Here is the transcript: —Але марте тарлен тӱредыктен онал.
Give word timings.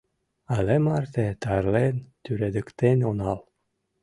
—Але 0.55 0.75
марте 0.85 1.25
тарлен 1.43 1.95
тӱредыктен 2.23 2.97
онал. 3.09 3.39